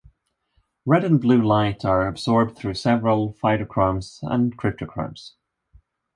[0.83, 5.33] Red and blue light are absorbed through several phytochromes and cryptochromes.